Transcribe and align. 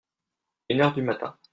Une 0.69 0.81
heure 0.81 0.93
du 0.95 1.03
matin. 1.03 1.37